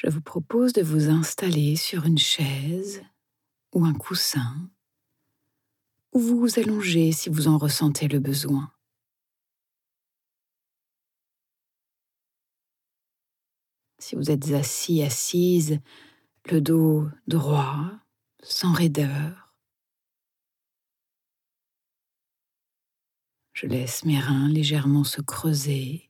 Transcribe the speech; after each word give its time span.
je 0.00 0.08
vous 0.08 0.20
propose 0.20 0.72
de 0.74 0.82
vous 0.82 1.08
installer 1.08 1.74
sur 1.74 2.04
une 2.04 2.18
chaise 2.18 3.02
ou 3.74 3.84
un 3.84 3.94
coussin, 3.94 4.70
ou 6.12 6.20
vous 6.20 6.60
allongez 6.60 7.10
si 7.10 7.28
vous 7.28 7.48
en 7.48 7.58
ressentez 7.58 8.06
le 8.06 8.20
besoin. 8.20 8.72
Si 13.98 14.14
vous 14.14 14.30
êtes 14.30 14.52
assis, 14.52 15.02
assise, 15.02 15.80
le 16.48 16.60
dos 16.60 17.08
droit, 17.26 17.90
sans 18.40 18.72
raideur, 18.72 19.52
je 23.52 23.66
laisse 23.66 24.04
mes 24.04 24.20
reins 24.20 24.48
légèrement 24.48 25.02
se 25.02 25.20
creuser, 25.20 26.08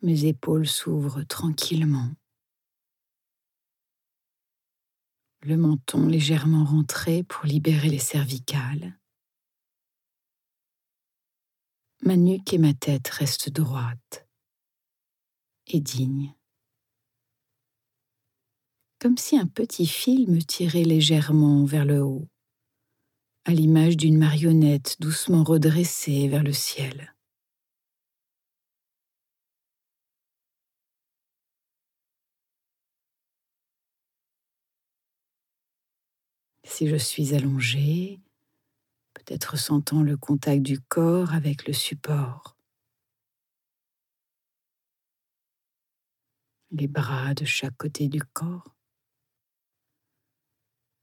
mes 0.00 0.24
épaules 0.24 0.66
s'ouvrent 0.66 1.24
tranquillement. 1.24 2.08
Le 5.42 5.56
menton 5.56 6.06
légèrement 6.06 6.64
rentré 6.64 7.22
pour 7.22 7.44
libérer 7.46 7.88
les 7.88 7.98
cervicales. 7.98 8.98
Ma 12.02 12.16
nuque 12.16 12.52
et 12.52 12.58
ma 12.58 12.74
tête 12.74 13.08
restent 13.08 13.50
droites 13.50 14.26
et 15.66 15.80
dignes. 15.80 16.34
Comme 19.00 19.16
si 19.16 19.36
un 19.36 19.46
petit 19.46 19.86
fil 19.86 20.28
me 20.28 20.40
tirait 20.40 20.84
légèrement 20.84 21.64
vers 21.64 21.84
le 21.84 22.02
haut, 22.02 22.28
à 23.44 23.52
l'image 23.52 23.96
d'une 23.96 24.18
marionnette 24.18 24.96
doucement 25.00 25.44
redressée 25.44 26.28
vers 26.28 26.42
le 26.42 26.52
ciel. 26.52 27.14
Si 36.78 36.86
je 36.86 36.94
suis 36.94 37.34
allongée, 37.34 38.20
peut-être 39.12 39.58
sentant 39.58 40.00
le 40.00 40.16
contact 40.16 40.62
du 40.62 40.78
corps 40.78 41.34
avec 41.34 41.66
le 41.66 41.72
support. 41.72 42.56
Les 46.70 46.86
bras 46.86 47.34
de 47.34 47.44
chaque 47.44 47.76
côté 47.76 48.06
du 48.06 48.22
corps. 48.22 48.76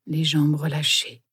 Les 0.05 0.23
jambes 0.23 0.55
relâchées. 0.55 1.25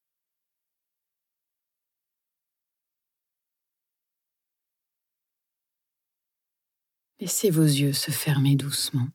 Laissez 7.20 7.50
vos 7.50 7.62
yeux 7.62 7.92
se 7.92 8.10
fermer 8.10 8.56
doucement. 8.56 9.06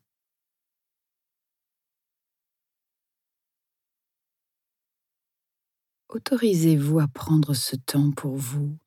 Autorisez-vous 6.08 7.00
à 7.00 7.08
prendre 7.08 7.54
ce 7.54 7.76
temps 7.76 8.10
pour 8.12 8.36
vous, 8.36 8.78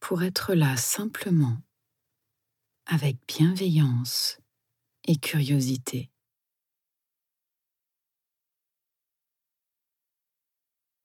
pour 0.00 0.22
être 0.22 0.54
là 0.54 0.76
simplement, 0.76 1.58
avec 2.86 3.16
bienveillance 3.26 4.38
et 5.04 5.16
curiosité. 5.16 6.10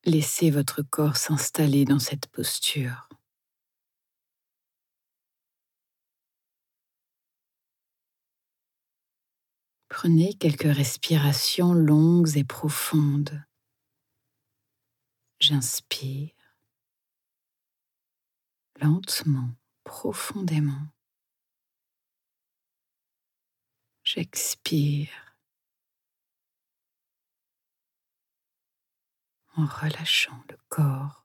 Laissez 0.06 0.52
votre 0.52 0.82
corps 0.84 1.18
s'installer 1.18 1.84
dans 1.84 2.00
cette 2.00 2.28
posture. 2.28 3.10
Prenez 9.90 10.36
quelques 10.36 10.64
respirations 10.64 11.74
longues 11.74 12.38
et 12.38 12.44
profondes 12.44 13.44
J'inspire 15.48 16.32
lentement, 18.82 19.52
profondément. 19.84 20.88
J'expire 24.04 25.38
en 29.56 29.68
relâchant 29.68 30.44
le 30.50 30.58
corps. 30.68 31.25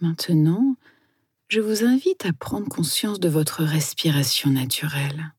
Maintenant, 0.00 0.76
je 1.48 1.60
vous 1.60 1.82
invite 1.82 2.24
à 2.24 2.32
prendre 2.32 2.68
conscience 2.68 3.18
de 3.18 3.28
votre 3.28 3.64
respiration 3.64 4.50
naturelle. 4.50 5.34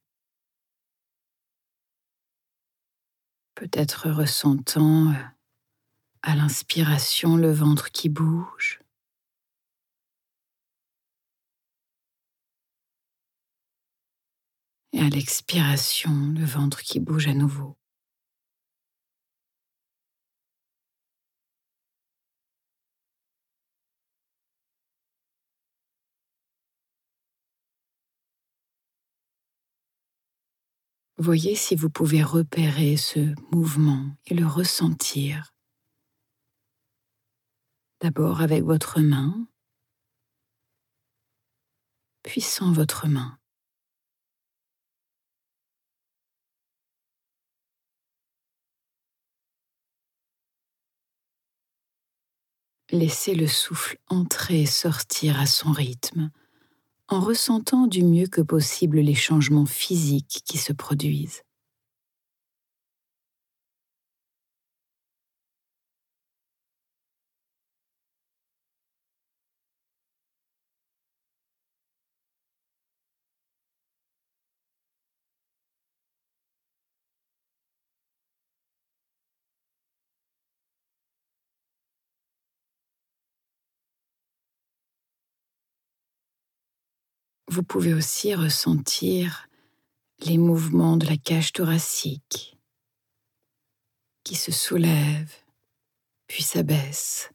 Peut-être 3.55 4.09
ressentant 4.09 5.11
euh, 5.11 5.13
à 6.23 6.35
l'inspiration 6.35 7.37
le 7.37 7.51
ventre 7.51 7.91
qui 7.91 8.09
bouge. 8.09 8.81
Et 14.91 14.99
à 14.99 15.07
l'expiration, 15.09 16.33
le 16.35 16.43
ventre 16.43 16.81
qui 16.81 16.99
bouge 16.99 17.27
à 17.27 17.33
nouveau. 17.33 17.77
Voyez 31.21 31.53
si 31.53 31.75
vous 31.75 31.89
pouvez 31.89 32.23
repérer 32.23 32.95
ce 32.95 33.35
mouvement 33.53 34.15
et 34.27 34.33
le 34.33 34.47
ressentir. 34.47 35.53
D'abord 37.99 38.39
avec 38.39 38.63
votre 38.63 39.01
main, 39.01 39.45
puis 42.23 42.39
sans 42.39 42.71
votre 42.71 43.07
main. 43.07 43.37
Laissez 52.91 53.35
le 53.35 53.47
souffle 53.47 53.97
entrer 54.07 54.61
et 54.61 54.65
sortir 54.65 55.37
à 55.37 55.45
son 55.45 55.73
rythme 55.73 56.31
en 57.09 57.19
ressentant 57.21 57.87
du 57.87 58.03
mieux 58.03 58.27
que 58.27 58.41
possible 58.41 58.99
les 58.99 59.15
changements 59.15 59.65
physiques 59.65 60.43
qui 60.45 60.59
se 60.59 60.73
produisent. 60.73 61.41
Vous 87.59 87.65
pouvez 87.65 87.93
aussi 87.93 88.33
ressentir 88.33 89.49
les 90.19 90.37
mouvements 90.37 90.95
de 90.95 91.05
la 91.05 91.17
cage 91.17 91.51
thoracique 91.51 92.57
qui 94.23 94.35
se 94.35 94.53
soulève 94.53 95.29
puis 96.27 96.41
s'abaisse. 96.41 97.31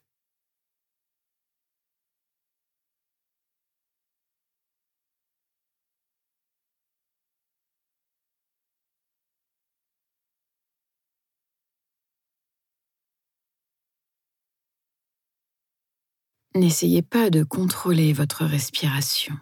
N'essayez 16.54 17.02
pas 17.02 17.28
de 17.28 17.44
contrôler 17.44 18.14
votre 18.14 18.46
respiration. 18.46 19.38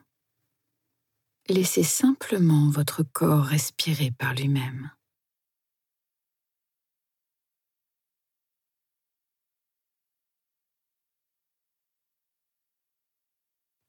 Laissez 1.48 1.82
simplement 1.82 2.70
votre 2.70 3.02
corps 3.02 3.44
respirer 3.44 4.12
par 4.12 4.34
lui-même. 4.34 4.92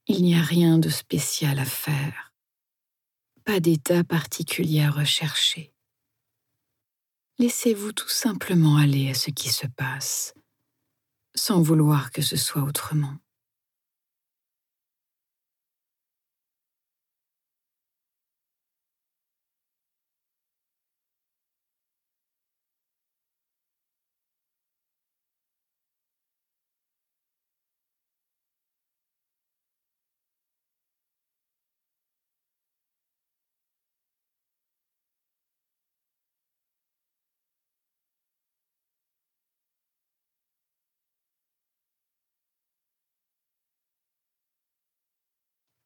Il 0.06 0.22
n'y 0.22 0.34
a 0.34 0.42
rien 0.42 0.78
de 0.78 0.90
spécial 0.90 1.58
à 1.58 1.64
faire, 1.64 2.34
pas 3.44 3.60
d'état 3.60 4.04
particulier 4.04 4.82
à 4.82 4.90
rechercher. 4.90 5.72
Laissez-vous 7.38 7.92
tout 7.92 8.08
simplement 8.08 8.76
aller 8.76 9.10
à 9.10 9.14
ce 9.14 9.30
qui 9.30 9.48
se 9.48 9.66
passe, 9.66 10.34
sans 11.34 11.62
vouloir 11.62 12.10
que 12.10 12.20
ce 12.20 12.36
soit 12.36 12.62
autrement. 12.62 13.16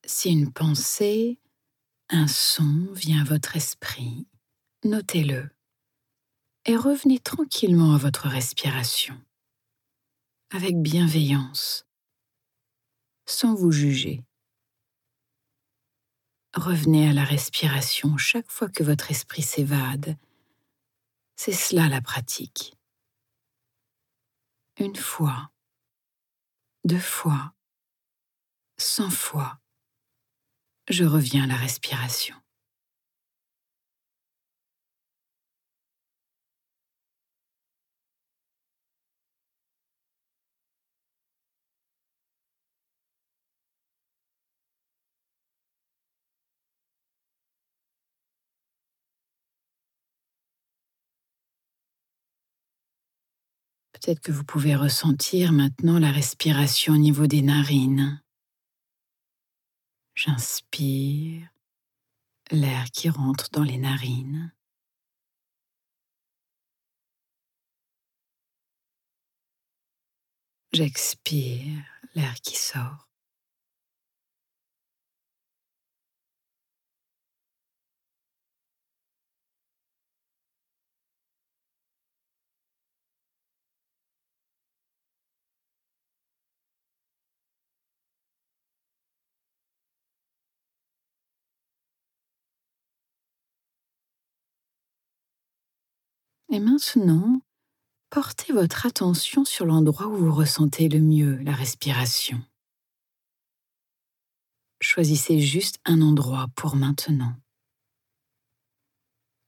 Si 0.08 0.30
une 0.30 0.50
pensée, 0.50 1.38
un 2.08 2.26
son 2.28 2.88
vient 2.94 3.20
à 3.20 3.24
votre 3.24 3.56
esprit, 3.56 4.26
notez-le 4.82 5.50
et 6.64 6.76
revenez 6.76 7.18
tranquillement 7.18 7.94
à 7.94 7.98
votre 7.98 8.26
respiration, 8.26 9.22
avec 10.50 10.80
bienveillance, 10.80 11.86
sans 13.26 13.54
vous 13.54 13.70
juger. 13.70 14.24
Revenez 16.54 17.10
à 17.10 17.12
la 17.12 17.24
respiration 17.24 18.16
chaque 18.16 18.50
fois 18.50 18.70
que 18.70 18.82
votre 18.82 19.10
esprit 19.10 19.42
s'évade. 19.42 20.16
C'est 21.36 21.52
cela 21.52 21.86
la 21.90 22.00
pratique. 22.00 22.74
Une 24.78 24.96
fois, 24.96 25.50
deux 26.84 26.98
fois, 26.98 27.52
cent 28.78 29.10
fois 29.10 29.60
je 30.92 31.04
reviens 31.04 31.44
à 31.44 31.46
la 31.46 31.56
respiration. 31.56 32.34
Peut-être 53.92 54.20
que 54.20 54.32
vous 54.32 54.44
pouvez 54.44 54.76
ressentir 54.76 55.52
maintenant 55.52 55.98
la 55.98 56.12
respiration 56.12 56.94
au 56.94 56.98
niveau 56.98 57.26
des 57.26 57.42
narines. 57.42 58.22
J'inspire 60.18 61.48
l'air 62.50 62.86
qui 62.90 63.08
rentre 63.08 63.50
dans 63.52 63.62
les 63.62 63.78
narines. 63.78 64.52
J'expire 70.72 71.84
l'air 72.16 72.34
qui 72.40 72.56
sort. 72.56 73.07
Et 96.50 96.60
maintenant, 96.60 97.42
portez 98.08 98.54
votre 98.54 98.86
attention 98.86 99.44
sur 99.44 99.66
l'endroit 99.66 100.06
où 100.06 100.16
vous 100.16 100.34
ressentez 100.34 100.88
le 100.88 101.00
mieux 101.00 101.36
la 101.42 101.52
respiration. 101.52 102.42
Choisissez 104.80 105.40
juste 105.40 105.78
un 105.84 106.00
endroit 106.00 106.46
pour 106.54 106.74
maintenant. 106.74 107.34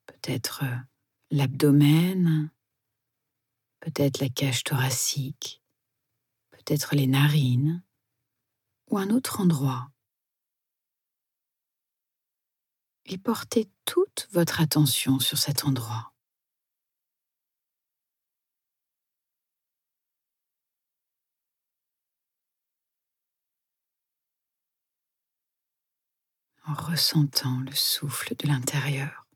Peut-être 0.06 0.64
euh, 0.64 0.76
l'abdomen, 1.30 2.50
peut-être 3.80 4.20
la 4.20 4.28
cage 4.28 4.64
thoracique, 4.64 5.62
peut-être 6.50 6.94
les 6.94 7.06
narines 7.06 7.82
ou 8.88 8.98
un 8.98 9.08
autre 9.08 9.40
endroit. 9.40 9.90
Et 13.06 13.16
portez 13.16 13.70
toute 13.86 14.28
votre 14.32 14.60
attention 14.60 15.18
sur 15.18 15.38
cet 15.38 15.64
endroit. 15.64 16.09
En 26.70 26.74
ressentant 26.74 27.58
le 27.64 27.74
souffle 27.74 28.34
de 28.38 28.46
l'intérieur. 28.46 29.26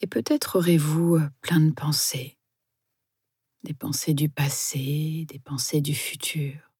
Et 0.00 0.06
peut-être 0.06 0.56
aurez-vous 0.58 1.16
euh, 1.16 1.28
plein 1.42 1.60
de 1.60 1.72
pensées, 1.72 2.38
des 3.64 3.74
pensées 3.74 4.14
du 4.14 4.28
passé, 4.28 5.26
des 5.28 5.38
pensées 5.38 5.82
du 5.82 5.94
futur, 5.94 6.72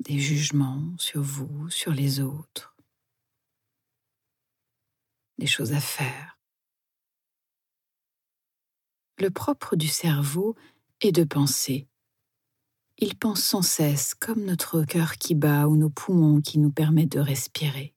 des 0.00 0.18
jugements 0.18 0.94
sur 0.98 1.22
vous, 1.22 1.70
sur 1.70 1.92
les 1.92 2.20
autres, 2.20 2.76
des 5.38 5.46
choses 5.46 5.72
à 5.72 5.80
faire. 5.80 6.38
Le 9.18 9.30
propre 9.30 9.76
du 9.76 9.86
cerveau 9.86 10.56
est 11.00 11.12
de 11.12 11.22
penser. 11.22 11.86
Il 12.98 13.16
pense 13.16 13.42
sans 13.42 13.62
cesse 13.62 14.14
comme 14.14 14.44
notre 14.44 14.82
cœur 14.84 15.16
qui 15.16 15.36
bat 15.36 15.68
ou 15.68 15.76
nos 15.76 15.90
poumons 15.90 16.40
qui 16.40 16.58
nous 16.58 16.72
permettent 16.72 17.12
de 17.12 17.20
respirer. 17.20 17.94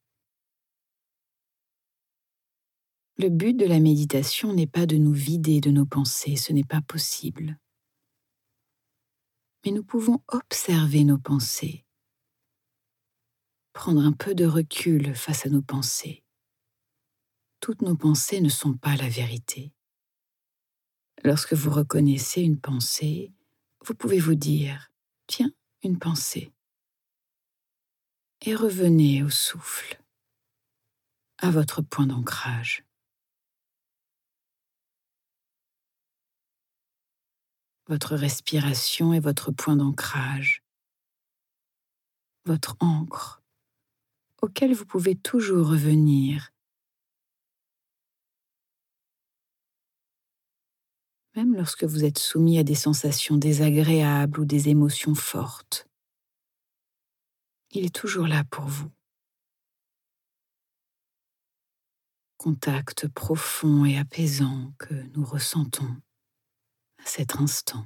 Le 3.17 3.29
but 3.29 3.53
de 3.53 3.65
la 3.65 3.79
méditation 3.79 4.51
n'est 4.51 4.67
pas 4.67 4.85
de 4.85 4.97
nous 4.97 5.13
vider 5.13 5.61
de 5.61 5.71
nos 5.71 5.85
pensées, 5.85 6.35
ce 6.35 6.51
n'est 6.51 6.65
pas 6.65 6.81
possible. 6.81 7.57
Mais 9.63 9.71
nous 9.71 9.85
pouvons 9.85 10.21
observer 10.27 11.05
nos 11.05 11.17
pensées, 11.17 11.85
prendre 13.71 14.01
un 14.01 14.11
peu 14.11 14.35
de 14.35 14.45
recul 14.45 15.15
face 15.15 15.45
à 15.45 15.49
nos 15.49 15.61
pensées. 15.61 16.23
Toutes 17.61 17.81
nos 17.81 17.95
pensées 17.95 18.41
ne 18.41 18.49
sont 18.49 18.73
pas 18.73 18.97
la 18.97 19.07
vérité. 19.07 19.71
Lorsque 21.23 21.53
vous 21.53 21.71
reconnaissez 21.71 22.41
une 22.41 22.59
pensée, 22.59 23.31
vous 23.85 23.95
pouvez 23.95 24.19
vous 24.19 24.35
dire, 24.35 24.91
tiens, 25.25 25.51
une 25.83 25.99
pensée. 25.99 26.51
Et 28.41 28.53
revenez 28.55 29.23
au 29.23 29.29
souffle, 29.29 30.03
à 31.37 31.49
votre 31.49 31.81
point 31.81 32.07
d'ancrage. 32.07 32.83
Votre 37.87 38.15
respiration 38.15 39.13
est 39.13 39.19
votre 39.19 39.51
point 39.51 39.75
d'ancrage, 39.75 40.63
votre 42.45 42.75
encre, 42.79 43.43
auquel 44.41 44.73
vous 44.73 44.87
pouvez 44.87 45.15
toujours 45.15 45.67
revenir, 45.67 46.51
même 51.35 51.53
lorsque 51.55 51.83
vous 51.83 52.05
êtes 52.05 52.17
soumis 52.17 52.57
à 52.57 52.63
des 52.63 52.75
sensations 52.75 53.37
désagréables 53.37 54.39
ou 54.39 54.45
des 54.45 54.69
émotions 54.69 55.15
fortes. 55.15 55.87
Il 57.71 57.85
est 57.85 57.93
toujours 57.93 58.25
là 58.25 58.43
pour 58.45 58.65
vous. 58.65 58.89
Contact 62.37 63.07
profond 63.09 63.85
et 63.85 63.97
apaisant 63.97 64.73
que 64.79 64.93
nous 65.15 65.25
ressentons 65.25 65.95
cet 67.05 67.35
instant. 67.37 67.85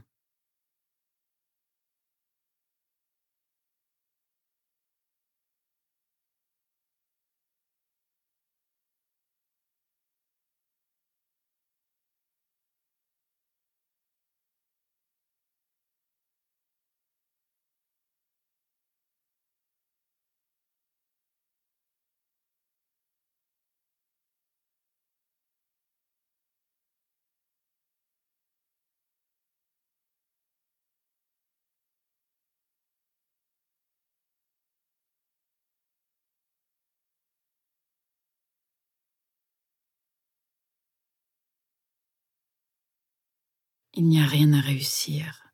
Il 43.93 44.05
n'y 44.07 44.21
a 44.21 44.25
rien 44.25 44.53
à 44.53 44.61
réussir. 44.61 45.51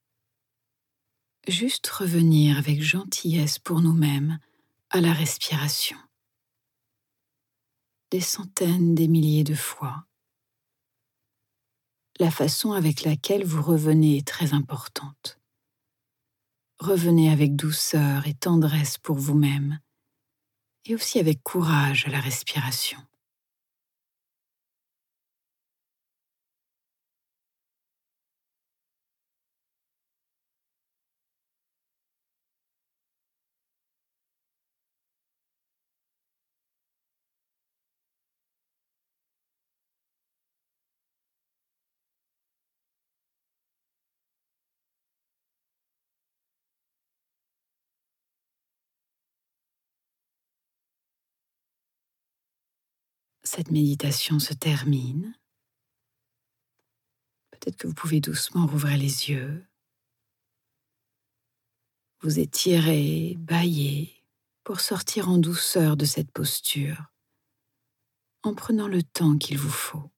Juste 1.48 1.88
revenir 1.88 2.58
avec 2.58 2.82
gentillesse 2.82 3.60
pour 3.60 3.82
nous-mêmes 3.82 4.40
à 4.90 5.00
la 5.00 5.14
respiration. 5.14 5.98
Des 8.12 8.20
centaines, 8.20 8.96
des 8.96 9.08
milliers 9.08 9.44
de 9.44 9.56
fois. 9.56 10.06
La 12.20 12.32
façon 12.32 12.72
avec 12.72 13.04
laquelle 13.04 13.46
vous 13.46 13.62
revenez 13.62 14.18
est 14.18 14.28
très 14.28 14.54
importante. 14.54 15.40
Revenez 16.80 17.32
avec 17.32 17.56
douceur 17.56 18.28
et 18.28 18.34
tendresse 18.34 18.98
pour 18.98 19.18
vous-même 19.18 19.80
et 20.86 20.96
aussi 20.96 21.20
avec 21.20 21.42
courage 21.42 22.06
à 22.08 22.10
la 22.10 22.20
respiration. 22.20 23.00
Cette 53.48 53.72
méditation 53.72 54.40
se 54.40 54.54
termine. 54.54 55.38
Peut-être 57.52 57.78
que 57.78 57.88
vous 57.88 57.94
pouvez 57.94 58.20
doucement 58.20 58.66
rouvrir 58.66 58.98
les 58.98 59.30
yeux, 59.30 59.66
vous 62.22 62.40
étirer, 62.40 63.36
bailler 63.38 64.24
pour 64.64 64.80
sortir 64.80 65.30
en 65.30 65.38
douceur 65.38 65.96
de 65.96 66.06
cette 66.06 66.32
posture, 66.32 67.12
en 68.44 68.56
prenant 68.56 68.88
le 68.88 69.04
temps 69.04 69.38
qu'il 69.38 69.58
vous 69.58 69.70
faut. 69.70 70.12